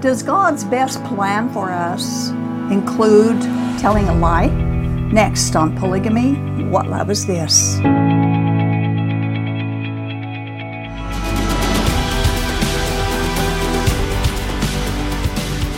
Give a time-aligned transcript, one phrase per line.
[0.00, 2.30] Does God's best plan for us
[2.70, 3.40] include
[3.80, 4.46] telling a lie?
[4.46, 6.34] Next on Polygamy,
[6.66, 7.78] What Love Is This?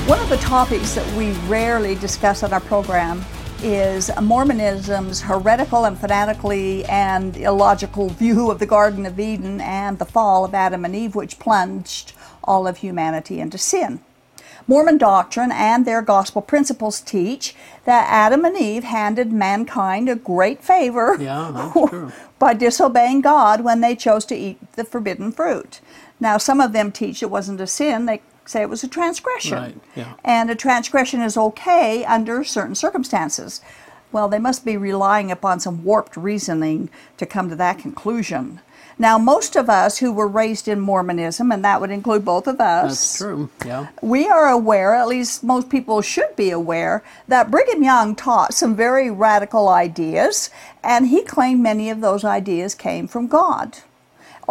[0.07, 3.25] One of the topics that we rarely discuss on our program
[3.63, 10.05] is Mormonism's heretical and fanatically and illogical view of the Garden of Eden and the
[10.05, 12.13] fall of Adam and Eve, which plunged
[12.45, 13.99] all of humanity into sin.
[14.71, 17.57] Mormon doctrine and their gospel principles teach
[17.87, 22.13] that Adam and Eve handed mankind a great favor Yeah, that's true.
[22.39, 25.81] by disobeying God when they chose to eat the forbidden fruit.
[26.21, 29.59] Now, some of them teach it wasn't a sin, they say it was a transgression.
[29.59, 30.15] Right, yeah.
[30.25, 33.61] And a transgression is okay under certain circumstances.
[34.13, 38.61] Well, they must be relying upon some warped reasoning to come to that conclusion.
[38.99, 42.61] Now, most of us who were raised in Mormonism, and that would include both of
[42.61, 43.49] us, That's true.
[43.65, 43.87] Yeah.
[44.03, 48.77] we are aware, at least most people should be aware, that Brigham Young taught some
[48.77, 50.51] very radical ideas,
[50.85, 53.79] and he claimed many of those ideas came from God.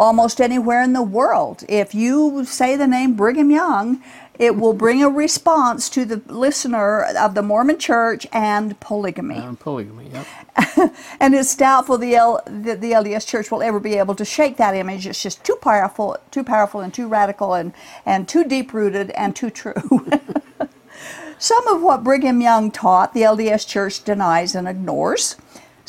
[0.00, 4.02] Almost anywhere in the world, if you say the name Brigham Young,
[4.38, 9.36] it will bring a response to the listener of the Mormon Church and polygamy.
[9.36, 10.10] And polygamy.
[10.10, 10.94] Yep.
[11.20, 14.56] And it's doubtful the, L, the the LDS Church will ever be able to shake
[14.56, 15.06] that image.
[15.06, 17.74] It's just too powerful, too powerful, and too radical, and
[18.06, 19.74] and too deep rooted, and too true.
[21.38, 25.36] Some of what Brigham Young taught, the LDS Church denies and ignores.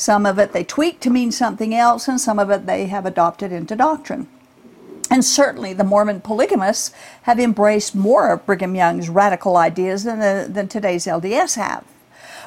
[0.01, 3.05] Some of it they tweak to mean something else, and some of it they have
[3.05, 4.25] adopted into doctrine.
[5.11, 6.91] And certainly the Mormon polygamists
[7.23, 11.85] have embraced more of Brigham Young's radical ideas than, the, than today's LDS have.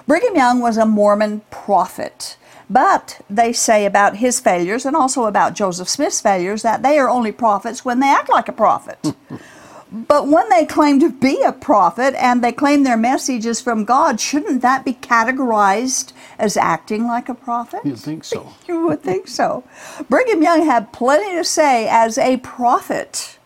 [0.05, 2.37] Brigham Young was a Mormon prophet,
[2.69, 7.09] but they say about his failures and also about Joseph Smith's failures that they are
[7.09, 8.99] only prophets when they act like a prophet.
[9.95, 13.85] But when they claim to be a prophet and they claim their message is from
[13.85, 17.83] God, shouldn't that be categorized as acting like a prophet?
[17.85, 18.53] You think so?
[18.67, 19.63] You would think so.
[20.09, 23.39] Brigham Young had plenty to say as a prophet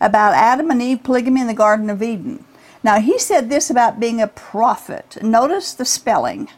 [0.00, 2.44] about Adam and Eve polygamy in the Garden of Eden.
[2.84, 5.18] Now, he said this about being a prophet.
[5.22, 6.48] Notice the spelling.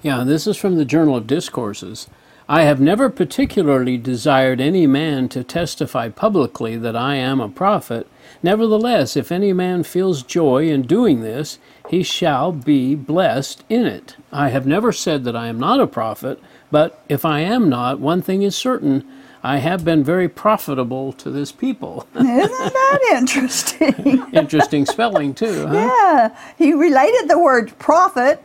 [0.00, 2.08] Yeah, this is from the Journal of Discourses.
[2.50, 8.08] I have never particularly desired any man to testify publicly that I am a prophet.
[8.42, 14.16] Nevertheless, if any man feels joy in doing this, he shall be blessed in it.
[14.32, 16.40] I have never said that I am not a prophet,
[16.72, 19.04] but if I am not, one thing is certain
[19.44, 22.08] I have been very profitable to this people.
[22.16, 24.26] Isn't that interesting?
[24.32, 25.72] Interesting spelling, too, huh?
[25.72, 28.42] yeah, he related the word prophet,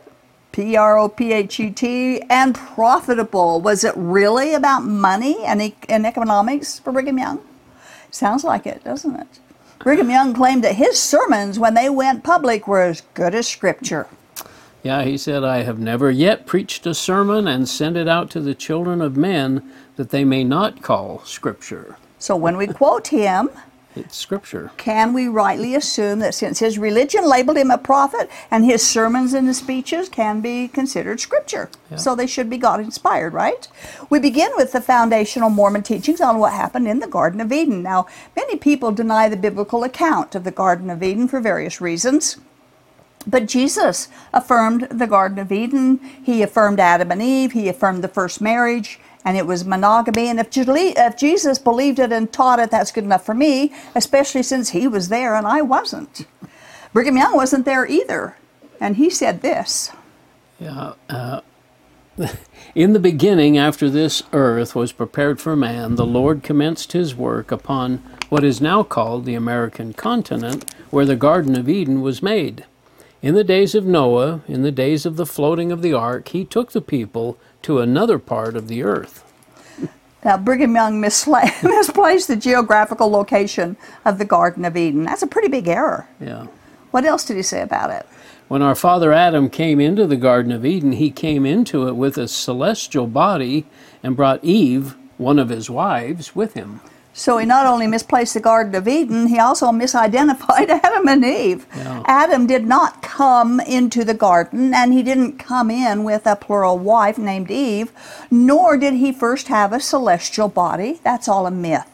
[0.56, 3.60] P R O P H E T, and profitable.
[3.60, 7.40] Was it really about money and, e- and economics for Brigham Young?
[8.10, 9.26] Sounds like it, doesn't it?
[9.80, 14.06] Brigham Young claimed that his sermons, when they went public, were as good as scripture.
[14.82, 18.40] Yeah, he said, I have never yet preached a sermon and sent it out to
[18.40, 21.98] the children of men that they may not call Scripture.
[22.18, 23.50] So when we quote him,
[23.96, 24.70] It's Scripture.
[24.76, 29.32] can we rightly assume that since his religion labeled him a prophet and his sermons
[29.32, 31.70] and his speeches can be considered scripture?
[31.96, 33.66] So they should be God inspired, right?
[34.10, 37.82] We begin with the foundational Mormon teachings on what happened in the Garden of Eden.
[37.82, 38.06] Now,
[38.36, 42.36] many people deny the biblical account of the Garden of Eden for various reasons.
[43.26, 45.98] But Jesus affirmed the Garden of Eden.
[46.22, 47.52] He affirmed Adam and Eve.
[47.52, 50.28] He affirmed the first marriage, and it was monogamy.
[50.28, 54.44] And if, if Jesus believed it and taught it, that's good enough for me, especially
[54.44, 56.26] since he was there and I wasn't.
[56.92, 58.36] Brigham Young wasn't there either.
[58.80, 59.90] And he said this
[60.60, 60.92] Yeah.
[61.10, 61.40] Uh,
[62.74, 67.50] in the beginning, after this earth was prepared for man, the Lord commenced his work
[67.50, 67.98] upon
[68.28, 72.64] what is now called the American continent, where the Garden of Eden was made.
[73.22, 76.44] In the days of Noah, in the days of the floating of the ark, he
[76.44, 77.36] took the people
[77.66, 79.24] to another part of the earth.
[80.24, 85.02] Now, Brigham Young misla- misplaced the geographical location of the Garden of Eden.
[85.02, 86.08] That's a pretty big error.
[86.20, 86.46] Yeah.
[86.92, 88.06] What else did he say about it?
[88.46, 92.16] When our father Adam came into the Garden of Eden, he came into it with
[92.16, 93.66] a celestial body
[94.00, 96.80] and brought Eve, one of his wives, with him.
[97.16, 101.66] So he not only misplaced the Garden of Eden, he also misidentified Adam and Eve.
[101.74, 102.02] Yeah.
[102.04, 106.78] Adam did not come into the garden, and he didn't come in with a plural
[106.78, 107.90] wife named Eve,
[108.30, 111.00] nor did he first have a celestial body.
[111.02, 111.88] That's all a myth.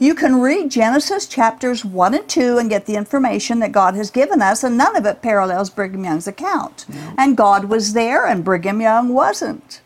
[0.00, 4.10] You can read Genesis chapters 1 and 2 and get the information that God has
[4.10, 6.86] given us, and none of it parallels Brigham Young's account.
[7.16, 9.81] And God was there, and Brigham Young wasn't.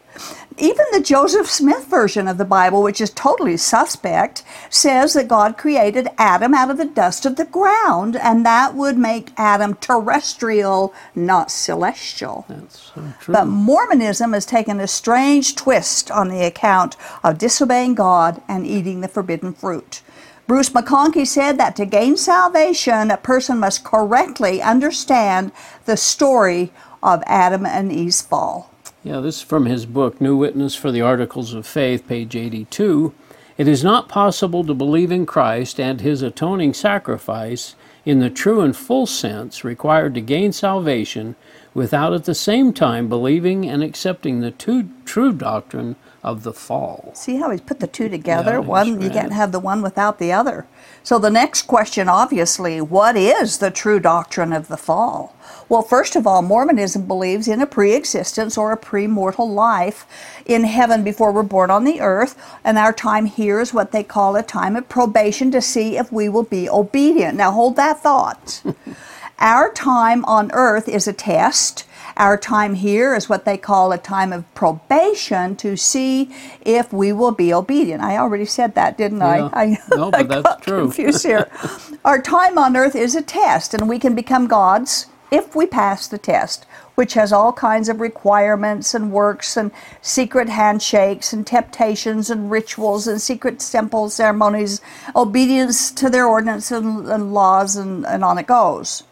[0.58, 5.58] Even the Joseph Smith version of the Bible, which is totally suspect, says that God
[5.58, 10.94] created Adam out of the dust of the ground, and that would make Adam terrestrial,
[11.14, 12.46] not celestial.
[12.48, 13.32] That's so true.
[13.32, 19.00] But Mormonism has taken a strange twist on the account of disobeying God and eating
[19.00, 20.02] the forbidden fruit.
[20.46, 25.50] Bruce McConkie said that to gain salvation, a person must correctly understand
[25.86, 28.70] the story of Adam and Eve's fall.
[29.06, 33.14] Yeah, this is from his book, New Witness for the Articles of Faith, page 82.
[33.56, 38.62] It is not possible to believe in Christ and his atoning sacrifice in the true
[38.62, 41.36] and full sense required to gain salvation
[41.72, 45.94] without at the same time believing and accepting the two, true doctrine
[46.24, 47.12] of the fall.
[47.14, 48.54] See how he's put the two together?
[48.54, 50.66] Yeah, one that's you can't have the one without the other.
[51.06, 55.36] So the next question obviously, what is the true doctrine of the fall?
[55.68, 60.04] Well, first of all, Mormonism believes in a pre-existence or a pre-mortal life
[60.46, 64.02] in heaven before we're born on the earth, and our time here is what they
[64.02, 67.36] call a time of probation to see if we will be obedient.
[67.36, 68.60] Now hold that thought.
[69.38, 71.85] our time on earth is a test.
[72.16, 77.12] Our time here is what they call a time of probation to see if we
[77.12, 78.02] will be obedient.
[78.02, 79.50] I already said that, didn't Yeah.
[79.52, 79.62] I?
[79.64, 80.82] I, No, but I that's true.
[80.84, 81.50] confused here.
[82.04, 86.06] Our time on earth is a test, and we can become gods if we pass
[86.08, 86.64] the test,
[86.94, 89.70] which has all kinds of requirements and works and
[90.00, 94.80] secret handshakes and temptations and rituals and secret temple ceremonies,
[95.14, 99.02] obedience to their ordinances and, and laws, and, and on it goes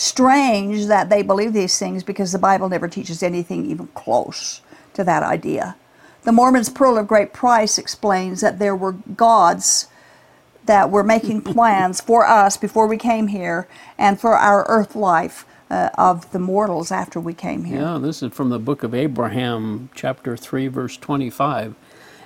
[0.00, 4.62] strange that they believe these things because the Bible never teaches anything even close
[4.94, 5.76] to that idea.
[6.22, 9.88] The Mormon's Pearl of Great Price explains that there were gods
[10.64, 13.68] that were making plans for us before we came here
[13.98, 17.80] and for our earth life uh, of the mortals after we came here.
[17.80, 21.74] Yeah, this is from the book of Abraham, chapter 3, verse 25.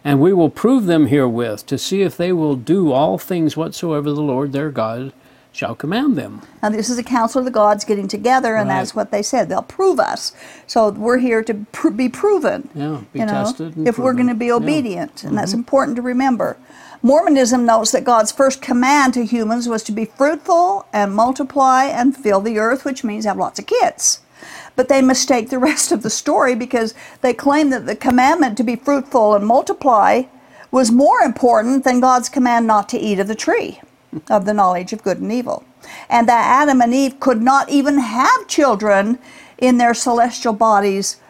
[0.05, 4.13] And we will prove them herewith to see if they will do all things whatsoever
[4.13, 5.13] the Lord their God
[5.55, 6.43] shall command them.
[6.63, 8.79] Now, this is a council of the gods getting together, and Right.
[8.79, 9.49] that's what they said.
[9.49, 10.33] They'll prove us.
[10.67, 12.69] So we're here to pr- be proven.
[12.75, 14.55] Yeah, be you know, tested and if we're going to be Yeah.
[14.55, 14.65] Mm-hmm.
[14.65, 16.57] obedient, and that's important to remember.
[17.03, 22.17] Mormonism notes that God's first command to humans was to be fruitful and multiply and
[22.17, 24.21] fill the earth, which means have lots of kids.
[24.75, 28.65] But they mistake the rest of the story because they claim that the commandment to
[28.65, 30.23] be fruitful and multiply
[30.73, 33.81] was more important than God's command not to eat of the tree
[34.29, 35.65] of the knowledge of good and evil.
[36.09, 39.19] And that Adam and Eve could not even have children
[39.59, 41.21] in their celestial bodies.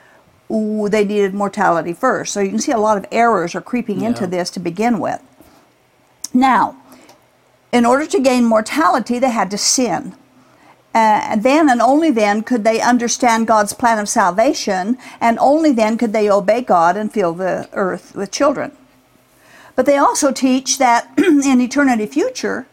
[0.50, 2.32] Ooh, they needed mortality first.
[2.32, 5.20] So you can see a lot of errors are creeping into this to begin with.
[6.32, 6.76] Now,
[7.72, 10.14] in order to gain mortality, they had to sin.
[10.94, 15.72] Uh, and then and only then could they understand God's plan of salvation, and only
[15.72, 18.70] then could they obey God and fill the earth with children.
[19.74, 22.68] But they also teach that in eternity future,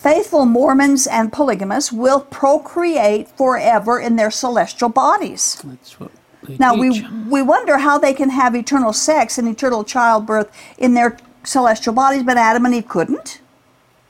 [0.00, 5.60] faithful Mormons and polygamists will procreate forever in their celestial bodies.
[5.62, 6.10] That's what
[6.42, 7.02] they Now teach.
[7.02, 11.92] we we wonder how they can have eternal sex and eternal childbirth in their celestial
[11.92, 13.40] bodies, but Adam and Eve couldn't.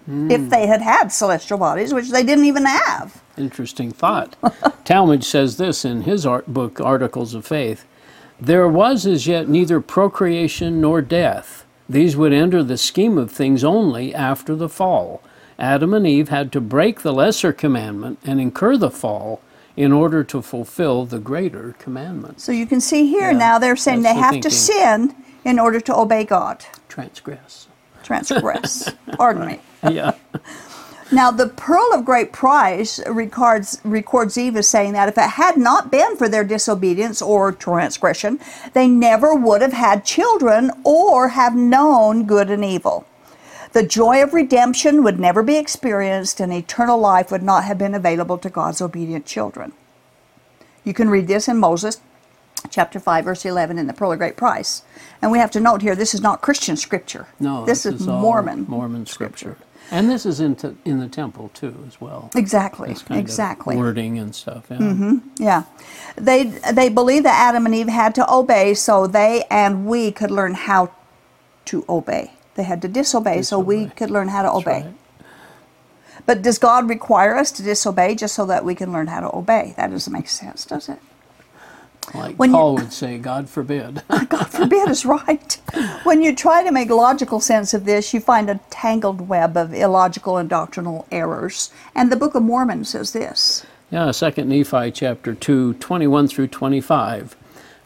[0.06, 0.30] Hmm.
[0.30, 3.20] If they had had celestial bodies, which they didn't even have.
[3.36, 4.36] Interesting thought.
[4.84, 7.84] Talmage says this in his art book, Articles of Faith
[8.40, 11.64] There was as yet neither procreation nor death.
[11.88, 15.20] These would enter the scheme of things only after the fall.
[15.60, 19.42] Adam and Eve had to break the lesser commandment and incur the fall
[19.76, 22.40] in order to fulfill the greater commandment.
[22.40, 25.58] So you can see here Yeah, now they're saying they the have to sin in
[25.58, 27.68] order to obey God, Transgress.
[28.02, 28.90] transgress.
[29.16, 29.60] Pardon me.
[29.90, 30.14] Yeah.
[31.12, 35.56] Now, the Pearl of Great Price records, records Eve as saying that if it had
[35.56, 38.38] not been for their disobedience or transgression,
[38.74, 43.06] they never would have had children or have known good and evil.
[43.72, 47.94] The joy of redemption would never be experienced, and eternal life would not have been
[47.94, 49.72] available to God's obedient children.
[50.84, 52.00] You can read this in Moses
[52.68, 54.82] chapter 5, verse 11 in the Pearl of Great Price.
[55.22, 57.26] And we have to note here this is not Christian scripture.
[57.38, 58.66] No, this, is, all Mormon.
[58.68, 59.56] Mormon scripture.
[59.90, 62.30] And this is in, t- in the temple too, as well.
[62.36, 62.90] Exactly.
[62.90, 63.76] This Exactly.
[63.76, 64.66] Wording and stuff.
[64.70, 64.78] Yeah.
[64.78, 65.64] Mm-hmm, yeah.
[66.16, 70.30] They they believe that Adam and Eve had to obey so they and we could
[70.30, 70.92] learn how
[71.66, 72.32] to obey.
[72.60, 74.82] They had to disobey, so we could learn how to obey.
[74.82, 74.94] right.
[76.26, 79.34] But does God require us to disobey just so that we can learn how to
[79.34, 79.72] obey?
[79.78, 80.98] That doesn't make sense, does it?
[82.14, 84.02] Like When you- Paul would say, God forbid.
[84.28, 85.54] God forbid is right.
[86.02, 89.72] When you try to make logical sense of this, you find a tangled web of
[89.72, 91.70] illogical and doctrinal errors.
[91.94, 93.64] And the Book of Mormon says this.
[93.90, 97.36] yeah, 2 Nephi chapter 2, 21 through 25.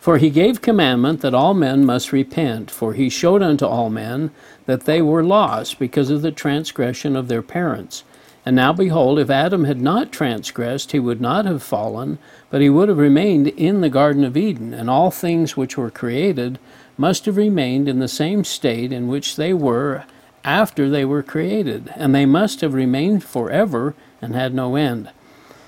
[0.04, 4.32] For he gave commandment that all men must repent, for he showed unto all men
[4.66, 8.04] that they were lost because of the transgression of their parents.
[8.44, 12.18] And now behold, if Adam had not transgressed, he would not have fallen,
[12.50, 15.90] but he would have remained in the Garden of Eden, and all things which were
[15.90, 16.58] created
[16.98, 20.04] must have remained in the same state in which they were
[20.44, 25.08] after they were created, and they must have remained forever and had no end.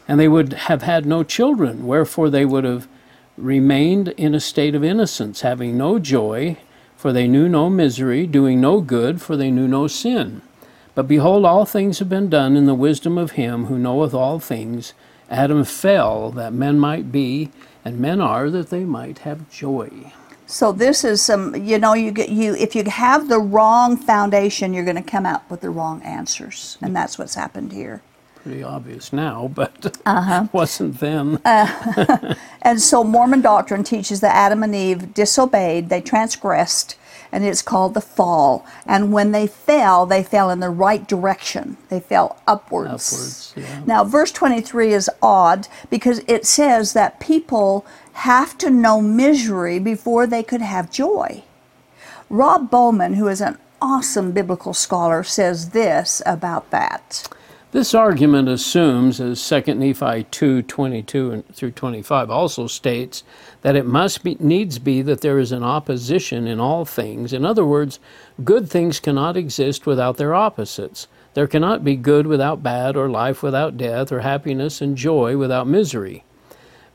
[0.07, 2.87] And they would have had no children, wherefore they would have
[3.37, 6.57] remained in a state of innocence, having no joy,
[6.97, 10.43] for they knew no misery, doing no good, for they knew no sin.
[10.95, 14.41] But behold, all things have been done in the wisdom of him who knoweth all
[14.41, 14.95] things.
[15.31, 17.51] Adam fell that men might be,
[17.85, 20.13] and men are that they might have joy.
[20.47, 24.73] So this is some, you know, you get you if you have the wrong foundation,
[24.73, 28.01] you're going to come out with the wrong answers, and that's what's happened here.
[28.47, 30.47] Pretty obvious now, but uh-huh.
[30.53, 31.41] wasn't then.
[31.45, 36.97] Uh, and so Mormon doctrine teaches that Adam and Eve disobeyed, they transgressed,
[37.33, 38.65] and it's called the fall.
[38.87, 41.77] And when they fell, they fell in the right direction.
[41.89, 42.87] They fell upwards.
[42.87, 43.83] Upwards, yeah.
[43.85, 50.25] Now, verse 23 is odd because it says that people have to know misery before
[50.25, 51.43] they could have joy.
[52.31, 57.29] Rob Bowman, who is an awesome biblical scholar, says this about that.
[57.77, 63.23] This argument assumes, as 2 Nephi 2 22 through 25 also states,
[63.61, 67.35] that it must be, needs be that there is an opposition in all things.
[67.35, 68.01] In other words,
[68.43, 71.07] good things cannot exist without their opposites.
[71.35, 75.69] There cannot be good without bad, or life without death, or happiness and joy without
[75.69, 76.25] misery.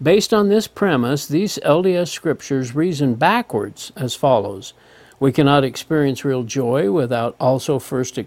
[0.02, 4.74] Based on this premise, these LDS scriptures reason backwards as follows
[5.20, 8.18] We cannot experience real joy without also first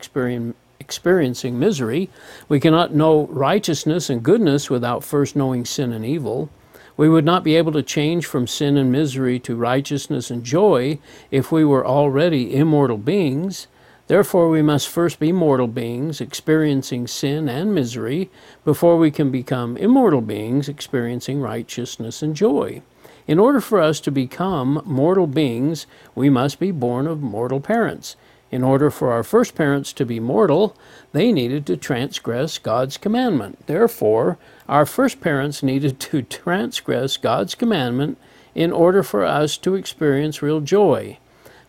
[0.81, 2.11] experiencing misery.
[2.49, 6.51] We cannot know righteousness and goodness without first knowing sin and evil.
[6.97, 10.99] We would not be able to change from sin and misery to righteousness and joy
[11.31, 13.67] if we were already immortal beings.
[14.07, 18.31] Therefore, we must first be mortal beings, experiencing sin and misery,
[18.65, 22.83] before we can become immortal beings, experiencing righteousness and joy.
[23.27, 28.17] In order for us to become mortal beings, we must be born of mortal parents.
[28.55, 30.77] In order for our first parents to be mortal,
[31.11, 33.67] they needed to transgress God's commandment.
[33.67, 38.17] Therefore, our first parents needed to transgress God's commandment
[38.55, 41.19] in order for us to experience real joy.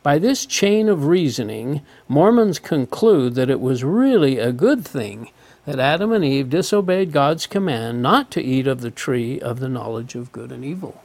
[0.04, 5.32] By this chain of reasoning, Mormons conclude that it was really a good thing
[5.66, 9.70] that Adam and Eve disobeyed God's command not to eat of the tree of the
[9.70, 11.02] knowledge of good and evil.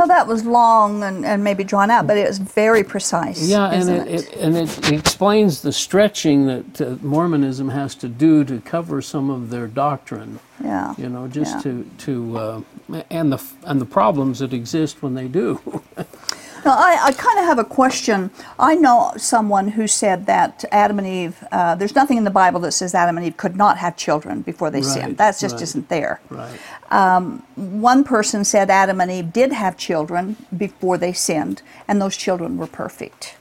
[0.00, 3.46] No, that was long and, and maybe drawn out, but it was very precise.
[3.46, 8.08] Yeah, and it, it, it, and it explains the stretching that uh, Mormonism has to
[8.08, 10.38] do to cover some of their doctrine.
[10.64, 11.62] Yeah, you know, just yeah.
[11.64, 12.62] to to uh,
[13.10, 15.60] and the and the problems that exist when they do.
[16.64, 18.30] Now, I, I kind of have a question.
[18.58, 22.60] I know someone who said that Adam and Eve, uh, there's nothing in the Bible
[22.60, 25.16] that says Adam and Eve could not have children before they right, sinned.
[25.18, 26.20] That just right, isn't there.
[26.28, 26.58] Right.
[26.90, 32.16] Um, one person said Adam and Eve did have children before they sinned, and those
[32.16, 33.36] children were perfect.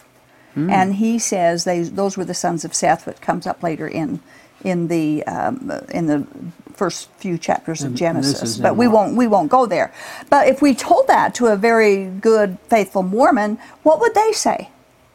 [0.56, 0.72] Mm.
[0.72, 4.20] And he says they, those were the sons of Seth, which comes up later in
[4.64, 6.26] in the um, in the
[6.74, 9.94] first few chapters of Genesis, but we won't we won't go there.
[10.30, 14.70] But if we told that to a very good faithful Mormon, what would they say?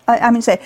[0.06, 0.60] I, I mean, say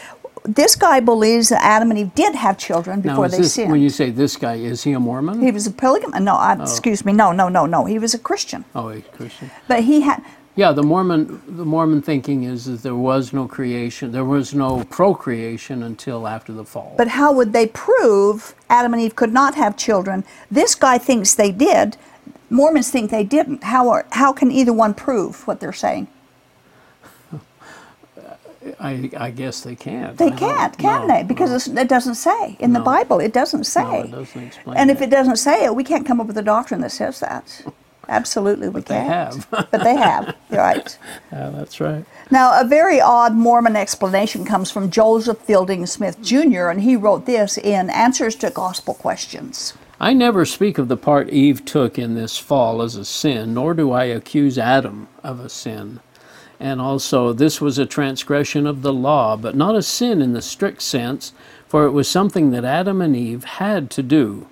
[0.44, 3.70] this guy believes that Adam and Eve did have children before now, they this, sinned.
[3.70, 5.42] When you say this guy, is he a Mormon?
[5.42, 6.22] He was a polygamist.
[6.22, 6.62] No, I, oh.
[6.62, 7.12] excuse me.
[7.12, 7.84] No, no, no, no.
[7.84, 8.64] He was a Christian.
[8.74, 9.50] Oh, a Christian.
[9.66, 10.24] But he had
[10.58, 14.82] yeah, the Mormon the Mormon thinking is that there was no creation, there was no
[14.86, 16.94] procreation until after the fall.
[16.98, 20.24] But how would they prove Adam and Eve could not have children?
[20.50, 21.96] This guy thinks they did.
[22.50, 23.62] Mormons think they didn't.
[23.62, 26.08] How are, how can either one prove what they're saying?
[28.80, 30.18] I, I guess they can't.
[30.18, 31.22] They can't, can no, they?
[31.22, 31.82] Because no.
[31.82, 32.80] it doesn't say in no.
[32.80, 33.20] the Bible.
[33.20, 33.84] It doesn't say.
[33.84, 34.76] No, it doesn't explain.
[34.76, 34.96] And that.
[34.96, 37.62] if it doesn't say it, we can't come up with a doctrine that says that.
[38.08, 39.46] Absolutely, we can but they have.
[39.50, 40.36] but they have.
[40.50, 40.98] You're right.
[41.32, 42.04] Yeah, that's right.
[42.30, 47.26] Now, a very odd Mormon explanation comes from Joseph Fielding Smith Jr., and he wrote
[47.26, 49.74] this in Answers to Gospel Questions.
[50.00, 53.74] I never speak of the part Eve took in this fall as a sin, nor
[53.74, 56.00] do I accuse Adam of a sin.
[56.60, 60.42] And also, this was a transgression of the law, but not a sin in the
[60.42, 61.32] strict sense,
[61.66, 64.46] for it was something that Adam and Eve had to do.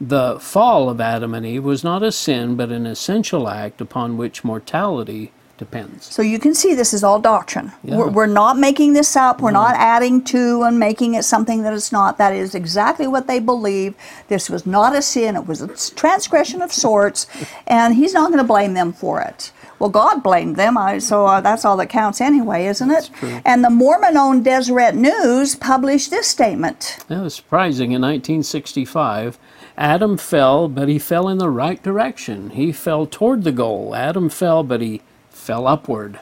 [0.00, 4.16] The fall of Adam and Eve was not a sin, but an essential act upon
[4.16, 6.06] which mortality depends.
[6.06, 7.72] So you can see this is all doctrine.
[7.82, 7.96] Yeah.
[7.96, 9.40] We're, we're not making this up.
[9.40, 12.18] We're not adding to and making it something that it's not.
[12.18, 13.94] That is exactly what they believe.
[14.28, 15.36] This was not a sin.
[15.36, 17.26] It was a transgression of sorts,
[17.66, 19.52] and he's not going to blame them for it.
[19.78, 23.10] Well, God blamed them, I, so uh, that's all that counts anyway, isn't it?
[23.44, 26.98] And the Mormon-owned Deseret News published this statement.
[27.08, 27.90] That was surprising.
[27.92, 29.36] In 1965,
[29.76, 32.50] Adam fell, but he fell in the right direction.
[32.50, 33.94] He fell toward the goal.
[33.94, 36.18] Adam fell, but he fell upward.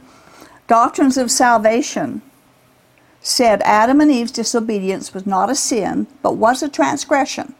[0.66, 2.22] Doctrines of Salvation
[3.20, 7.54] said Adam and Eve's disobedience was not a sin, but was a transgression.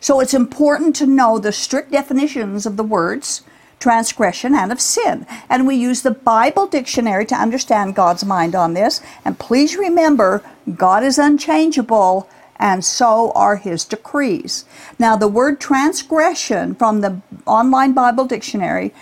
[0.00, 3.42] So it's important to know the strict definitions of the words
[3.80, 5.26] transgression and of sin.
[5.48, 9.00] And we use the Bible dictionary to understand God's mind on this.
[9.24, 10.42] And please remember,
[10.76, 12.28] God is unchangeable,
[12.60, 14.66] and so are his decrees.
[14.98, 18.92] Now, the word transgression from the online Bible dictionary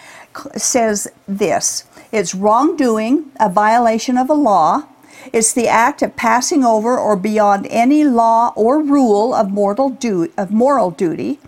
[0.57, 4.85] says this it's wrongdoing, a violation of a law.
[5.33, 10.33] It's the act of passing over or beyond any law or rule of, mortal du-
[10.39, 11.41] of moral duty.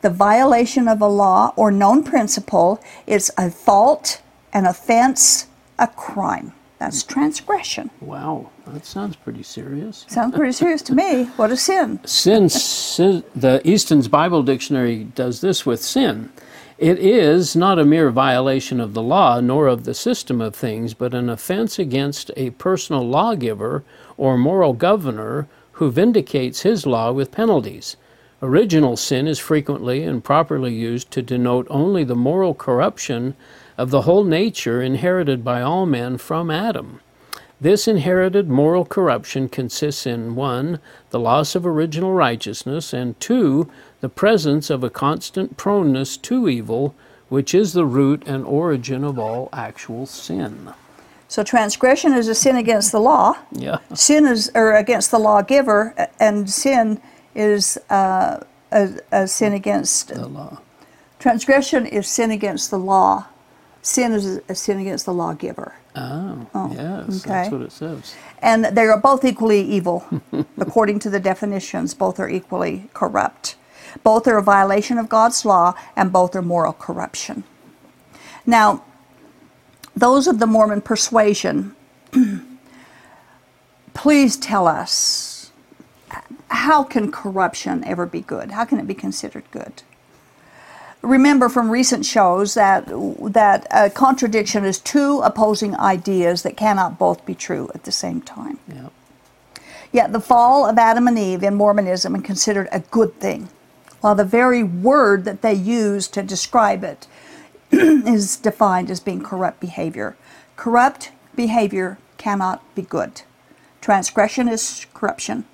[0.00, 6.52] The violation of a law or known principle is a fault, an offense, a crime.
[6.78, 7.90] That's transgression.
[8.00, 10.04] wow, that sounds pretty serious.
[10.08, 11.24] Sounds pretty serious to me.
[11.36, 12.00] What a sin.
[12.04, 16.32] Sin, sin, the Easton's Bible Dictionary does this with sin.
[16.78, 20.92] It is not a mere violation of the law nor of the system of things,
[20.92, 23.82] but an offense against a personal lawgiver
[24.18, 27.96] or moral governor who vindicates his law with penalties.
[28.42, 33.34] Original sin is frequently and properly used to denote only the moral corruption
[33.78, 37.00] of the whole nature inherited by all men from Adam.
[37.60, 40.78] This inherited moral corruption consists in 1.
[41.10, 43.70] the loss of original righteousness, and 2.
[44.02, 46.94] the presence of a constant proneness to evil,
[47.30, 50.70] which is the root and origin of all actual sin.
[51.28, 53.36] So transgression is a sin against the law.
[53.52, 53.78] Yeah.
[53.94, 57.00] Sin is or against the lawgiver, and sin
[57.34, 60.60] is uh, a, a sin against The law.
[61.18, 63.26] transgression is sin against the law.
[63.82, 65.74] Sin is a sin against the lawgiver.
[65.96, 67.30] Oh, oh, yes, okay.
[67.34, 68.14] that's what it says.
[68.40, 70.06] And they are both equally evil,
[70.58, 71.94] according to the definitions.
[71.94, 73.56] Both are equally corrupt.
[74.04, 77.44] Both are a violation of God's law, and both are moral corruption.
[78.46, 78.84] Now,
[79.96, 81.74] those of the Mormon persuasion,
[83.94, 85.50] please tell us
[86.48, 88.52] how can corruption ever be good?
[88.52, 89.82] How can it be considered good?
[91.06, 92.86] Remember from recent shows that
[93.32, 98.20] that a contradiction is two opposing ideas that cannot both be true at the same
[98.20, 98.58] time.
[98.68, 98.88] Yeah.
[99.92, 103.48] Yet the fall of Adam and Eve in Mormonism is considered a good thing,
[104.00, 107.06] while the very word that they use to describe it
[107.70, 110.16] is defined as being corrupt behavior.
[110.56, 113.22] Corrupt behavior cannot be good.
[113.80, 115.44] Transgression is corruption.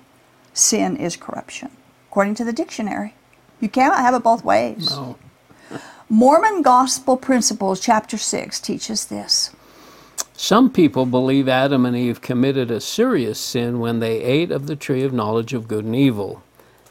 [0.53, 1.71] Sin is corruption,
[2.09, 3.13] according to the dictionary.
[3.59, 4.89] You cannot have it both ways.
[4.89, 5.17] No.
[6.15, 9.49] Mormon Gospel Principles, chapter 6, teaches this.
[10.33, 14.75] Some people believe Adam and Eve committed a serious sin when they ate of the
[14.75, 16.43] tree of knowledge of good and evil.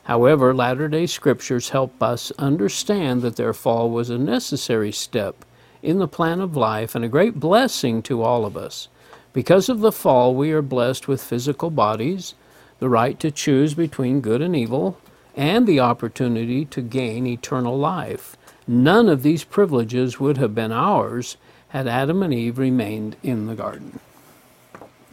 [0.03, 5.45] However, Latter day Scriptures help us understand that their fall was a necessary step
[5.85, 8.89] in the plan of life and a great blessing to all of us.
[9.33, 12.35] Because of the fall, we are blessed with physical bodies,
[12.81, 14.99] the right to choose between good and evil,
[15.37, 18.37] and the opportunity to gain eternal life.
[18.67, 21.37] None of these privileges would have been ours
[21.69, 23.99] had Adam and Eve remained in the garden.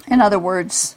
[0.07, 0.95] In other words,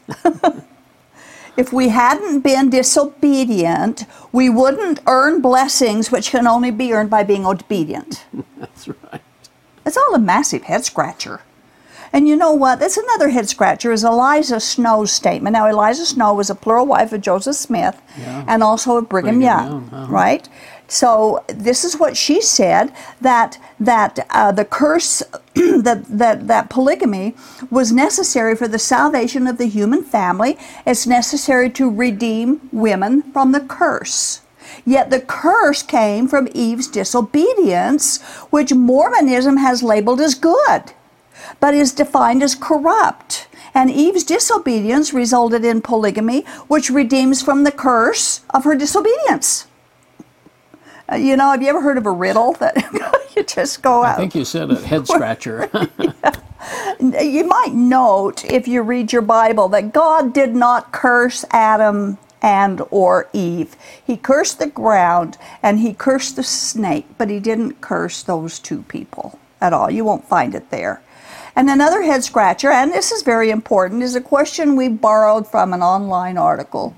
[1.56, 7.22] if we hadn't been disobedient, we wouldn't earn blessings which can only be earned by
[7.22, 8.24] being obedient.
[8.58, 9.22] That's right.
[9.84, 11.42] It's all a massive head scratcher.
[12.12, 12.78] And you know what?
[12.78, 15.54] That's another head scratcher is Eliza Snow's statement.
[15.54, 18.44] Now, Eliza Snow was a plural wife of Joseph Smith Yeah.
[18.46, 20.12] and also of Brigham, Brigham Young, Young, uh-huh.
[20.12, 20.48] right?
[20.88, 25.22] So this is what she said that that uh, the curse
[25.54, 27.34] that, that that polygamy
[27.70, 30.58] was necessary for the salvation of the human family.
[30.84, 34.42] It's necessary to redeem women from the curse.
[34.84, 38.20] Yet the curse came from Eve's disobedience,
[38.50, 40.92] which Mormonism has labeled as good,
[41.62, 43.46] but is defined as corrupt.
[43.72, 49.68] And Eve's disobedience resulted in polygamy, which redeems from the curse of her disobedience.
[51.10, 52.74] Uh, you know, have you ever heard of a riddle that
[53.36, 54.16] you just go out?
[54.16, 55.70] I think you said a head scratcher.
[57.00, 62.80] you might note if you read your bible that god did not curse adam and
[62.92, 63.74] or eve
[64.06, 68.82] he cursed the ground and he cursed the snake but he didn't curse those two
[68.82, 71.02] people at all you won't find it there
[71.54, 75.72] And another head scratcher, and this is very important, is a question we borrowed from
[75.72, 76.96] an online article.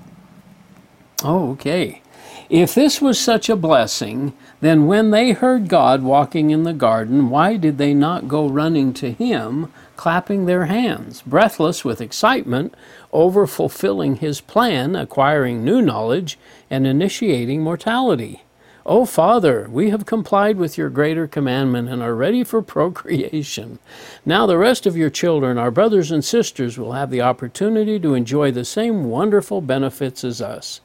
[1.23, 2.01] Oh, okay.
[2.49, 7.29] If this was such a blessing, then when they heard God walking in the garden,
[7.29, 12.73] why did they not go running to Him, clapping their hands, breathless with excitement
[13.11, 16.37] over fulfilling His plan, acquiring new knowledge,
[16.69, 18.44] and initiating mortality?
[18.87, 23.79] O Father, we have complied with your greater commandment and are ready for procreation.
[24.23, 28.13] Now the rest of your children, our brothers and sisters, will have the opportunity to
[28.13, 30.81] enjoy the same wonderful benefits as us.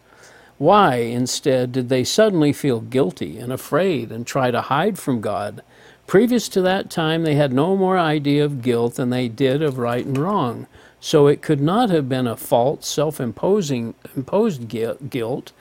[0.56, 5.62] Why, instead, did they suddenly feel guilty and afraid and try to hide from God?
[6.06, 9.76] Previous to that time, they had no more idea of guilt than they did of
[9.76, 10.66] right and wrong.
[11.00, 15.52] So it could not have been a false, self imposing imposed guilt.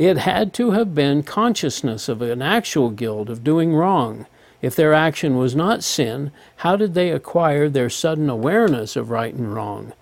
[0.00, 4.24] It had to have been consciousness of an actual guilt of doing wrong.
[4.62, 9.34] If their action was not sin, how did they acquire their sudden awareness of right
[9.34, 9.92] and wrong?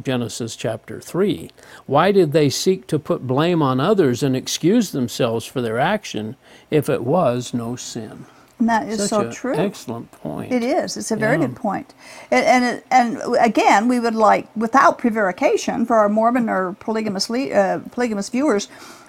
[0.00, 1.50] Genesis chapter 3.
[1.86, 6.36] Why did they seek to put blame on others and excuse themselves for their action
[6.70, 8.26] if it was no sin?
[8.60, 9.56] And that is Such so true.
[9.56, 10.52] Excellent point.
[10.52, 10.96] It is.
[10.96, 11.46] It's a very Yeah.
[11.48, 11.94] good point.
[12.30, 17.28] And and, it, and again, we would like, without prevarication, for our Mormon or polygamous
[17.30, 18.68] uh, polygamous viewers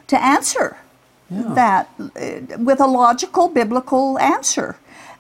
[0.10, 0.78] to answer
[1.32, 1.54] Yeah.
[1.54, 4.70] that uh, with a logical biblical answer,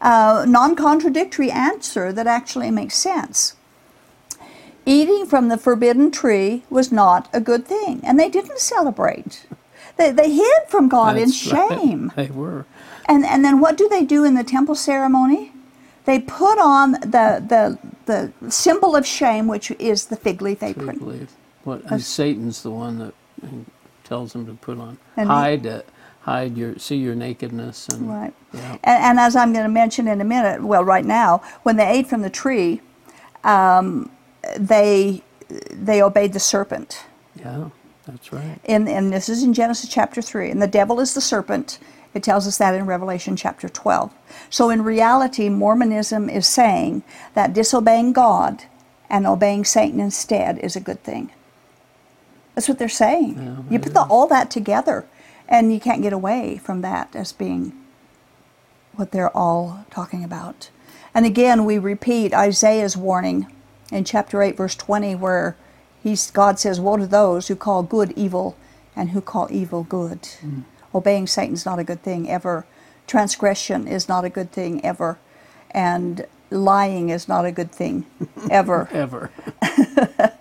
[0.01, 3.55] uh, non-contradictory answer that actually makes sense.
[4.85, 9.45] Eating from the forbidden tree was not a good thing, and they didn't celebrate.
[9.97, 11.79] They, they hid from God in That's right.
[11.79, 12.11] shame.
[12.15, 12.65] They were.
[13.05, 15.51] And and then what do they do in the temple ceremony?
[16.05, 20.97] They put on the the the symbol of shame, which is the fig leaf apron.
[20.97, 21.29] believe.
[21.65, 23.13] What, and Satan's the one that
[24.09, 24.97] tells them to put on.
[25.15, 25.87] And hide it.
[26.21, 27.87] Hide your, see your nakedness.
[27.89, 28.33] And, Right.
[28.53, 28.73] Yeah.
[28.83, 31.87] And, and as I'm going to mention in a minute, well, right now, when they
[31.87, 32.81] ate from the tree,
[33.43, 34.11] um,
[34.57, 35.23] they
[35.71, 37.05] they obeyed the serpent.
[37.35, 37.69] Yeah,
[38.05, 38.59] that's right.
[38.65, 40.51] In, and this is in Genesis chapter 3.
[40.51, 41.79] And the devil is the serpent.
[42.13, 44.13] It tells us that in Revelation chapter 12.
[44.49, 48.63] So in reality, Mormonism is saying that disobeying God
[49.09, 51.31] and obeying Satan instead is a good thing.
[52.55, 53.37] That's what they're saying.
[53.37, 55.05] Yeah, you put the, all that together,
[55.47, 57.73] and you can't get away from that as being
[58.95, 60.69] what they're all talking about.
[61.13, 63.47] And again, we repeat Isaiah's warning
[63.91, 65.55] in chapter 8, verse 20, where
[66.03, 68.55] he's, God says, Woe to those who call good evil
[68.95, 70.21] and who call evil good.
[70.43, 70.65] Mm.
[70.93, 72.65] Obeying Satan's not a good thing ever.
[73.07, 75.17] Transgression is not a good thing ever.
[75.71, 78.05] And lying is not a good thing
[78.51, 78.89] ever.
[78.91, 79.31] Ever.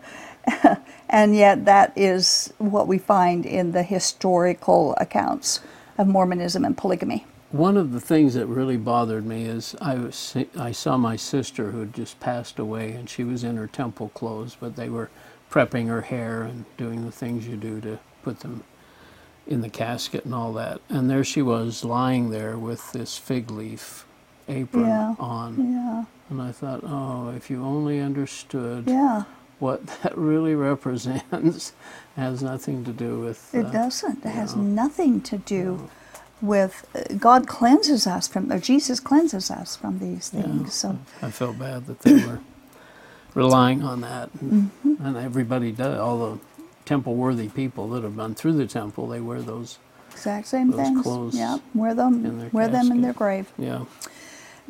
[1.09, 5.61] and yet, that is what we find in the historical accounts
[5.97, 7.27] of Mormonism and polygamy.
[7.51, 11.71] One of the things that really bothered me is I was I saw my sister
[11.71, 15.09] who had just passed away, and she was in her temple clothes, but they were
[15.51, 18.65] prepping her hair and doing the things you do to put them
[19.47, 20.81] in the casket and all that.
[20.91, 24.05] And there she was lying there with this fig leaf
[24.47, 25.15] apron Yeah.
[25.19, 29.25] on, Yeah, and I thought, oh, if you only understood yeah.
[29.61, 31.73] What that really represents,
[32.17, 33.55] has nothing to do with.
[33.55, 34.25] It uh, doesn't.
[34.25, 34.63] It has yeah.
[34.63, 35.91] nothing to do
[36.43, 40.75] with uh, God cleanses us from, or Jesus cleanses us from these things.
[40.75, 42.41] So, I felt bad that they were
[43.35, 45.07] relying on that, and, Mm-hmm.
[45.07, 45.99] and everybody does.
[45.99, 46.39] All the
[46.87, 49.79] temple-worthy people that have gone through the temple, they wear those.
[50.13, 51.03] exact same Those things.
[51.03, 53.53] clothes Yeah, wear them, in their wear them in their grave.
[53.59, 53.85] Yeah,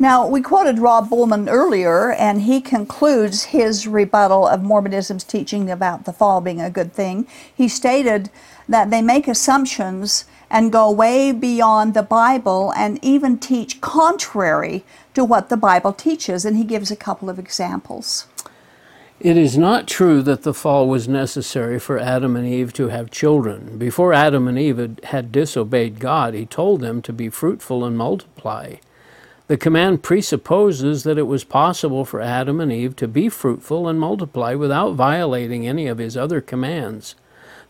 [0.01, 6.05] Now, we quoted Rob Bowman earlier, and he concludes his rebuttal of Mormonism's teaching about
[6.05, 7.27] the fall being a good thing.
[7.53, 8.31] He stated
[8.69, 14.85] that they make assumptions and go way beyond the Bible and even teach contrary
[15.15, 18.27] to what the Bible teaches, and he gives a couple of examples.
[19.19, 23.11] it is not true that the fall was necessary for Adam and Eve to have
[23.11, 23.77] children.
[23.77, 28.77] Before Adam and Eve had, disobeyed God, He told them to be fruitful and multiply.
[29.49, 33.99] The command presupposes that it was possible for Adam and Eve to be fruitful and
[33.99, 37.15] multiply without violating any of his other commands.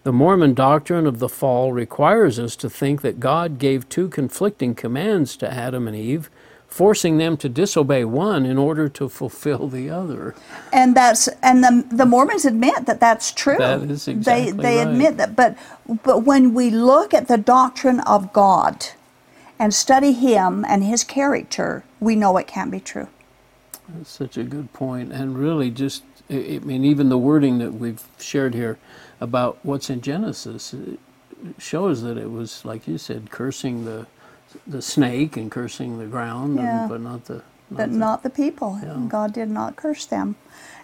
[0.02, 4.74] The Mormon doctrine of the fall requires us to think that God gave two conflicting
[4.74, 6.28] commands to Adam and Eve,
[6.66, 10.34] forcing them to disobey one in order to fulfill the other.
[10.72, 13.56] And that's and the the Mormons admit that that's true.
[13.56, 14.88] That is they exactly they right.
[14.88, 15.56] admit that, but
[16.02, 18.88] but when we look at the doctrine of God
[19.58, 23.08] and study Him and His character, we know it can't be true.
[23.88, 28.02] That's such a good point, and really, just I mean, even the wording that we've
[28.18, 28.78] shared here
[29.20, 30.74] about what's in Genesis
[31.58, 34.06] shows that it was, like you said, cursing the
[34.66, 36.82] the snake and cursing the ground, Yeah.
[36.82, 38.80] and, but not the but not the people.
[39.08, 40.36] God did not curse them.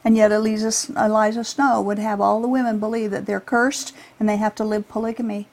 [0.05, 4.29] And yet Eliza, Eliza Snow would have all the women believe that they're cursed and
[4.29, 5.49] they have to live polygamy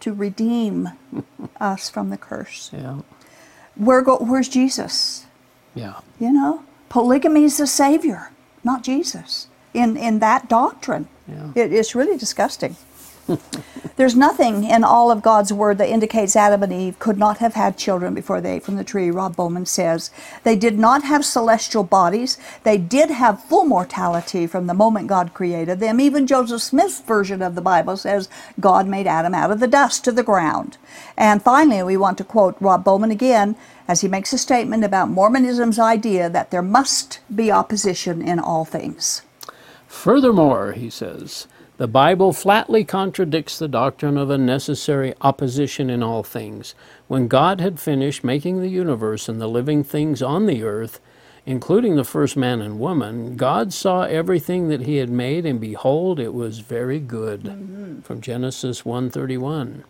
[0.00, 0.90] to redeem
[1.60, 2.70] us from the curse.
[2.72, 3.00] Yeah.
[3.76, 5.26] Where go, where's Jesus?
[5.74, 5.94] Yeah.
[6.20, 8.30] You know, polygamy is the savior,
[8.62, 9.48] not Jesus.
[9.72, 11.50] In in that doctrine, Yeah.
[11.56, 12.76] it, it's really disgusting.
[13.96, 17.54] There's nothing in all of God's word that indicates Adam and Eve could not have
[17.54, 20.10] had children before they ate from the tree, Rob Bowman says.
[20.42, 22.36] They did not have celestial bodies.
[22.64, 26.00] They did have full mortality from the moment God created them.
[26.00, 30.04] Even Joseph Smith's version of the Bible says God made Adam out of the dust
[30.04, 30.76] to the ground.
[31.16, 33.56] And finally, we want to quote Rob Bowman again
[33.86, 38.64] as he makes a statement about Mormonism's idea that there must be opposition in all
[38.64, 39.22] things.
[39.86, 46.22] Furthermore, he says, the Bible flatly contradicts the doctrine of a necessary opposition in all
[46.22, 46.74] things.
[47.08, 51.00] When God had finished making the universe and the living things on the earth,
[51.46, 56.20] including the first man and woman, God saw everything that he had made and behold
[56.20, 57.42] it was very good.
[57.42, 58.00] Mm-hmm.
[58.02, 59.82] From Genesis 1:31.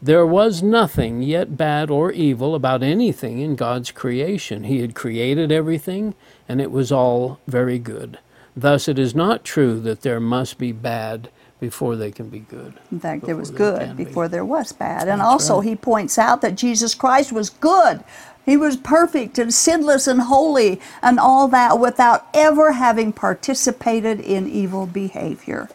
[0.00, 4.64] There was nothing yet bad or evil about anything in God's creation.
[4.64, 6.14] He had created everything,
[6.48, 8.18] and it was all very good.
[8.60, 12.74] Thus, it is not true that there must be bad before they can be good.
[12.90, 14.04] In fact, there was good can be.
[14.04, 15.02] before there was bad.
[15.02, 15.68] And That's also, right.
[15.68, 18.02] he points out that Jesus Christ was good.
[18.44, 24.48] He was perfect and sinless and holy and all that without ever having participated in
[24.48, 25.68] evil behavior.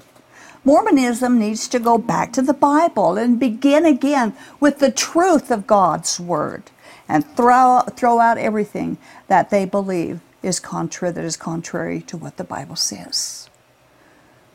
[0.66, 5.68] Mormonism needs to go back to the Bible and begin again with the truth of
[5.68, 6.64] God's Word
[7.08, 8.98] and throw, throw out everything
[9.30, 13.50] that they believe is contra, that is contrary to what the Bible says.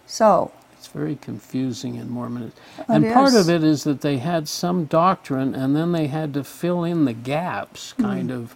[0.06, 2.52] So, It's very confusing in Mormonism.
[2.88, 3.34] And part is.
[3.34, 7.04] of it is that they had some doctrine and then they had to fill in
[7.04, 8.02] the gaps, Hmm.
[8.02, 8.54] kind of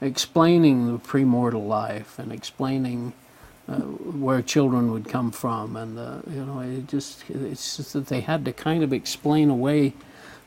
[0.00, 3.12] explaining the premortal life and explaining
[3.68, 5.74] uh, where children would come from.
[5.76, 9.48] And, the, you know, it just, it's just that they had to kind of explain
[9.50, 9.94] away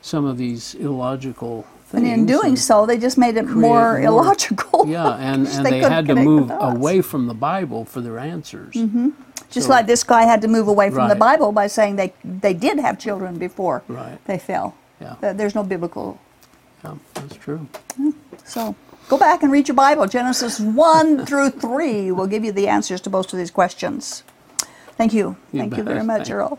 [0.00, 4.00] some of these illogical and in doing and- so, they just made it more, more-
[4.00, 4.86] illogical.
[4.86, 6.50] Yeah, and, and they, couldn't had to move.
[6.50, 8.74] Away from the Bible for their answers.
[8.74, 9.10] Mm-hmm.
[9.50, 12.12] Just So- like this guy had to move away from the Bible by saying they
[12.24, 14.18] they did have children before Right.
[14.26, 14.74] they fell.
[15.00, 15.14] Yeah.
[15.32, 16.18] There's no biblical.
[16.84, 17.66] Yeah, that's true.
[18.44, 18.74] So
[19.08, 20.06] go back and read your Bible.
[20.06, 24.22] Genesis 1 through 3 will give you the answers to most of these questions.
[24.96, 25.36] Thank you.
[25.52, 26.58] You Thank you very much, Thank- Earl.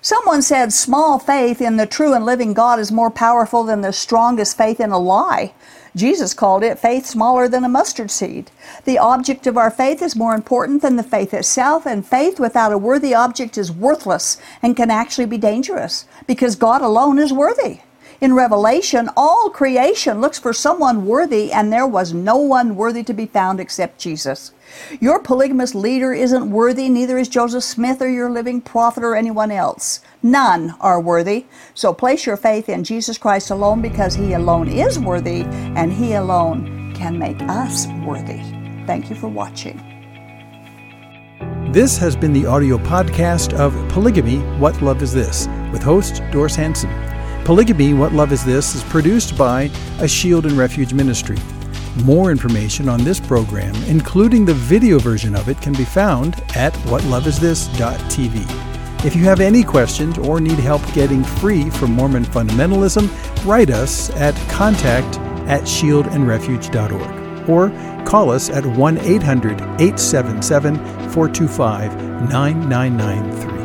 [0.00, 3.92] Someone said small faith in the true and living God is more powerful than the
[3.92, 5.52] strongest faith in a lie.
[5.96, 8.50] Jesus called it faith smaller than a mustard seed.
[8.84, 12.72] The object of our faith is more important than the faith itself, and faith without
[12.72, 17.80] a worthy object is worthless and can actually be dangerous because God alone is worthy.
[18.20, 23.14] In Revelation, all creation looks for someone worthy, and there was no one worthy to
[23.14, 24.52] be found except Jesus.
[25.00, 29.50] Your polygamous leader isn't worthy, neither is Joseph Smith or your living prophet or anyone
[29.50, 30.00] else.
[30.22, 31.46] None are worthy.
[31.74, 36.14] So place your faith in Jesus Christ alone because He alone is worthy, and He
[36.14, 38.40] alone can make us worthy.
[38.86, 39.80] Thank you for watching.
[41.70, 46.56] This has been the audio podcast of Polygamy What Love Is This with host Doris
[46.56, 46.90] Hanson.
[47.44, 51.36] Polygamy What Love Is This is produced by a Shield and Refuge ministry.
[52.04, 56.72] More information on this program, including the video version of it, can be found at
[56.84, 59.04] whatloveisthis.tv.
[59.04, 63.08] If you have any questions or need help getting free from Mormon fundamentalism,
[63.44, 67.70] write us at contact at shieldandrefuge.org or
[68.04, 70.76] call us at 1 800 877
[71.10, 71.96] 425
[72.30, 73.57] 9993.